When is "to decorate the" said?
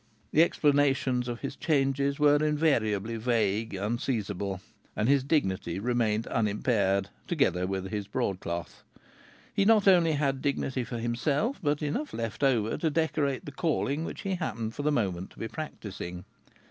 12.79-13.51